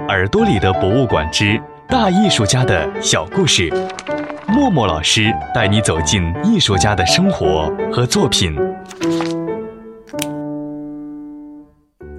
[0.00, 3.72] 耳朵里的博物馆之大艺术家的小故事，
[4.46, 8.54] 默默老师带你走进艺术家的生活和作品。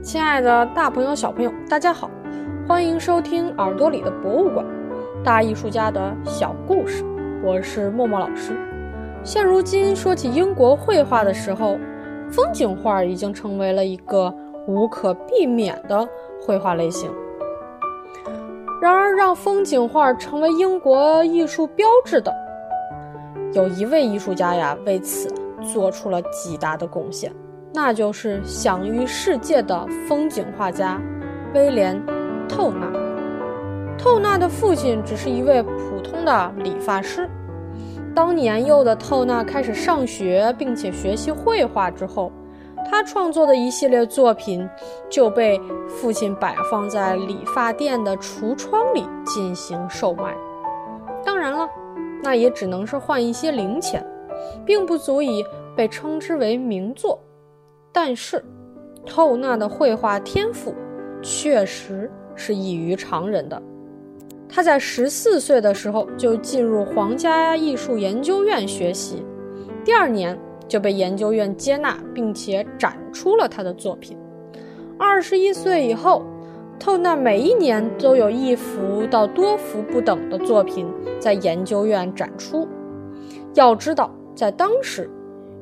[0.01, 2.09] 亲爱的，大朋友、小朋友，大家好，
[2.67, 4.65] 欢迎收听耳朵里的博物馆，
[5.23, 7.05] 大艺术家的小故事。
[7.43, 8.57] 我是默默老师。
[9.23, 11.77] 现如今说起英国绘画的时候，
[12.29, 14.33] 风景画已经成为了一个
[14.67, 16.05] 无可避免的
[16.41, 17.09] 绘画类型。
[18.79, 22.31] 然而，让风景画成为英国艺术标志的，
[23.53, 25.27] 有一位艺术家呀，为此
[25.73, 27.33] 做出了极大的贡献，
[27.73, 31.01] 那就是享誉世界的风景画家
[31.55, 31.99] 威廉·
[32.47, 32.87] 透纳。
[33.97, 37.27] 透纳的父亲只是一位普通的理发师。
[38.13, 42.31] 当年幼的透纳开始上学，并且学习绘画之后，
[42.89, 44.67] 他创作的一系列作品
[45.09, 50.35] 就被父亲摆放在理发店的橱窗里进行售卖。
[51.25, 51.67] 当然了，
[52.23, 54.05] 那也只能是换一些零钱，
[54.65, 55.43] 并不足以
[55.75, 57.19] 被称之为名作。
[57.91, 58.43] 但是，
[59.05, 60.73] 透纳的绘画天赋
[61.21, 63.61] 确实是异于常人的。
[64.47, 69.25] 他在十四岁的时候就进入皇家艺术研究院学习，
[69.83, 70.39] 第二年。
[70.67, 74.17] 就被研究院接纳，并且展出了他的作品。
[74.97, 76.23] 二十一岁以后，
[76.79, 80.87] 透纳每一年都有一幅到多幅不等的作品
[81.19, 82.67] 在研究院展出。
[83.53, 85.09] 要知道，在当时，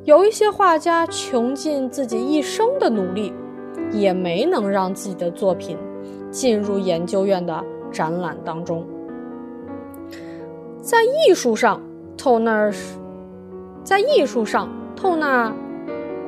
[0.04, 3.34] 有一些画家穷尽自己一生的努力，
[3.92, 5.78] 也没能让自己的作品
[6.32, 8.86] 进入研究院的展览当中。
[10.82, 11.82] 在艺术上，
[12.18, 12.98] 透纳是，
[13.84, 14.70] 在艺术上。
[14.96, 15.54] 透纳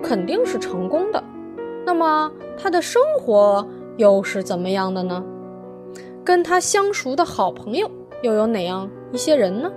[0.03, 1.23] 肯定是成功的，
[1.85, 5.23] 那么他的生活又是怎么样的呢？
[6.23, 7.89] 跟他相熟的好朋友
[8.21, 9.71] 又有哪样一些人呢？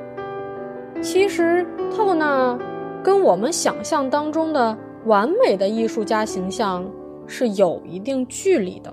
[1.01, 2.59] 其实透纳
[3.03, 6.84] 跟我们想象当中的完美的艺术家形象
[7.27, 8.93] 是有一定距离的。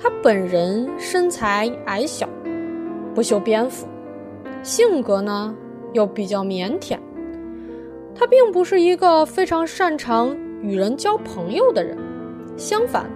[0.00, 2.28] 他本人身材矮小，
[3.14, 3.88] 不修边幅，
[4.62, 5.52] 性格呢
[5.94, 6.96] 又比较腼腆。
[8.18, 11.96] 他并不是一个非常擅长与人交朋友的人，
[12.56, 13.08] 相反，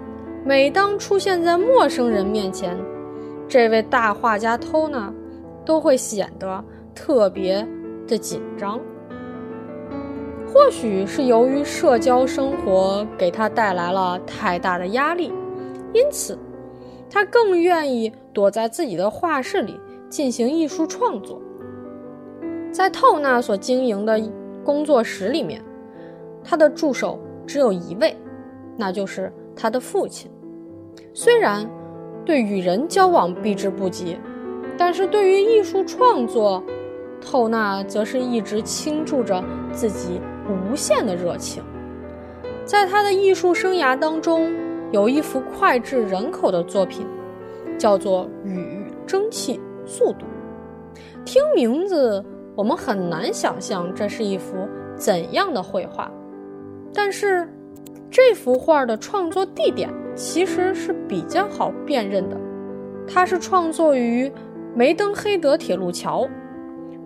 [0.45, 2.79] 每当出现在陌生人面前，
[3.49, 5.13] 这位大画家偷纳
[5.65, 6.65] 都会显得
[6.95, 7.67] 特别
[8.07, 8.79] 的紧张。
[10.47, 15.33] 或许是由于社交生活给他带来了太大的压力，
[15.93, 16.39] 因此，
[17.11, 21.43] 他更愿意躲在自己的画室里进行艺术创作。
[22.71, 24.23] 在透纳所经营的。
[24.65, 25.63] 工作室里面，
[26.43, 28.17] 他的助手只有一位，
[28.77, 30.31] 那就是他的父亲。
[31.15, 31.69] 虽然
[32.25, 34.17] 对与人交往避之不及，
[34.79, 36.63] 但是对于艺术创作，
[37.21, 39.43] 透纳则是一直倾注着
[39.73, 41.63] 自己无限的热情。
[42.65, 44.53] 在他的艺术生涯当中，
[44.93, 47.07] 有一幅脍炙人口的作品，
[47.77, 50.25] 叫做《雨、蒸汽、速度》。
[51.25, 52.25] 听名字。
[52.55, 56.11] 我们很难想象这是一幅怎样的绘画，
[56.93, 57.49] 但是
[58.11, 62.37] 这幅画的创作地点其实是比较好辨认的，
[63.09, 64.31] 它是创作于
[64.75, 66.29] 梅登黑德铁路桥。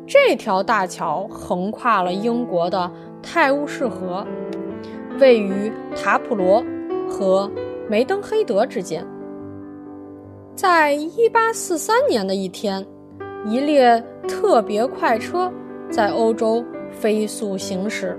[0.05, 2.91] 这条大桥横跨了英国的
[3.23, 4.27] 泰晤士河，
[5.21, 6.65] 位于塔普罗
[7.09, 7.49] 和
[7.89, 9.07] 梅登黑德之间。
[10.57, 12.85] 在一八四三年的一天。
[13.49, 15.53] 一列特别快车
[15.89, 18.19] 在欧洲飞速行驶，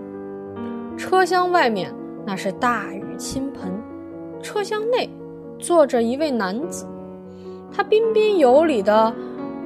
[0.95, 1.93] 车厢外面
[2.25, 3.69] 那是大雨倾盆，
[4.41, 5.09] 车厢内
[5.59, 6.87] 坐着一位男子，
[7.69, 9.13] 他彬彬有礼地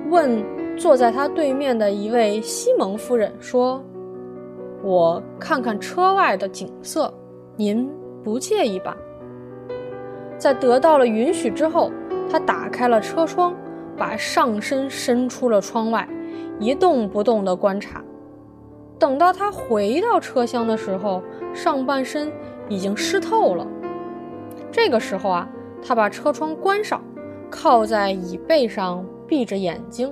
[0.10, 0.44] 问
[0.76, 3.84] 坐在他对面的一位西蒙夫人说
[4.84, 7.14] ：“我看看车外的景色，
[7.56, 7.88] 您
[8.24, 8.98] 不介意吧？”
[10.40, 11.92] 在得到了允许之后，
[12.32, 13.54] 他打开了车窗。
[14.02, 16.10] 把上身伸出了窗外，
[16.60, 18.04] 一动不动地观察。
[18.98, 21.22] 等到他回到车厢的时候，
[21.54, 22.32] 上半身
[22.68, 23.68] 已经湿透了。
[24.72, 25.48] 这个时候啊，
[25.86, 27.00] 他把车窗关上，
[27.52, 30.12] 靠在椅背上，闭着眼睛，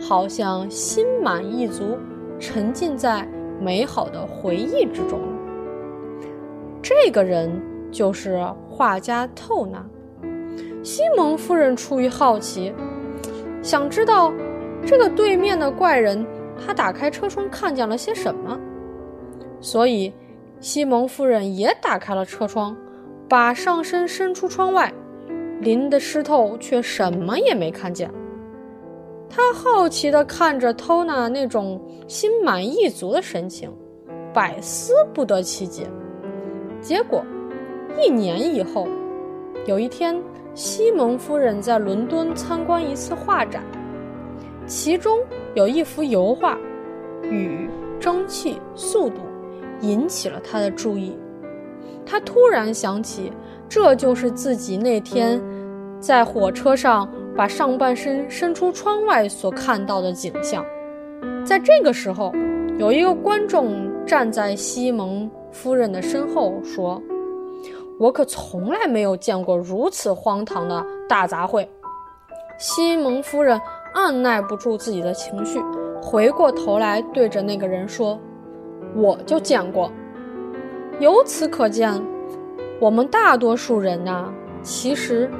[0.00, 1.98] 好像心满意足，
[2.38, 3.28] 沉浸在
[3.60, 5.18] 美好的回忆之中。
[6.80, 7.50] 这个人
[7.90, 9.84] 就是画家透纳。
[10.84, 12.72] 西蒙夫人出于好奇。
[13.68, 14.32] 想知道
[14.86, 16.26] 这个对面的怪人，
[16.56, 18.58] 他打开车窗看见了些什么？
[19.60, 20.10] 所以
[20.58, 22.74] 西蒙夫人也打开了车窗，
[23.28, 24.90] 把上身伸出窗外，
[25.60, 28.10] 淋得湿透，却什么也没看见。
[29.28, 33.70] 他好奇地看着 Tona 那种心满意足的神情，
[34.32, 35.86] 百思不得其解。
[36.80, 37.22] 结果，
[38.00, 38.88] 一年以后，
[39.66, 40.20] 有一天，
[40.54, 43.62] 西蒙夫人在伦敦参观一次画展，
[44.66, 45.18] 其中
[45.54, 46.58] 有一幅油画，
[47.22, 47.68] 雨、
[48.00, 49.16] 蒸汽、速度
[49.80, 51.16] 引起了他的注意。
[52.06, 53.32] 他突然想起，
[53.68, 55.40] 这就是自己那天
[56.00, 57.08] 在火车上。
[57.36, 60.66] 把上半身伸出窗外所看到的景象，
[61.46, 62.34] 在这个时候，
[62.78, 67.00] 有一个观众站在西蒙夫人的身后说
[67.98, 71.66] ：“我可从来没有见过如此荒唐的大杂烩。”
[72.58, 73.60] 西蒙夫人
[73.94, 75.60] 按耐不住自己的情绪，
[76.02, 78.18] 回过头来对着那个人说
[78.96, 79.90] ：“我就见过。”
[81.00, 82.02] 由此可见，
[82.80, 85.30] 我们大多数人呐，其实。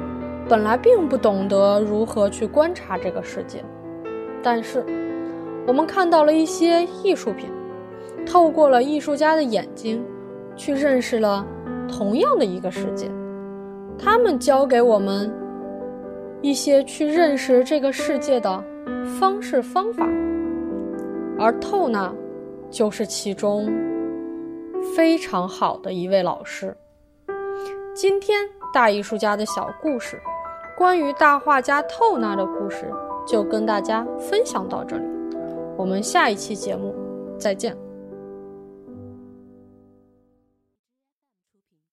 [0.47, 3.63] 本来并不懂得如何去观察这个世界，
[4.41, 4.83] 但是
[5.67, 7.51] 我们看到了一些艺术品，
[8.25, 10.03] 透过了艺术家的眼睛，
[10.55, 11.45] 去认识了
[11.91, 13.09] 同样的一个世界。
[13.97, 15.29] 他们教给我们
[16.41, 18.63] 一些去认识这个世界的
[19.19, 20.07] 方式方法，
[21.37, 22.13] 而透纳
[22.69, 23.69] 就是其中
[24.95, 26.75] 非常好的一位老师。
[27.93, 28.39] 今天
[28.73, 30.17] 大艺术家的小故事。
[30.77, 32.89] 关于大画家透纳的故事，
[33.27, 35.03] 就跟大家分享到这里。
[35.75, 36.95] 我们下一期节目
[37.37, 37.88] 再见。